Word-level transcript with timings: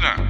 snap. 0.00 0.29